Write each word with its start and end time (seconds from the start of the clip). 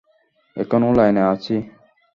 এখনও 0.55 0.89
লাইনে 0.93 1.23
আছি। 1.33 1.55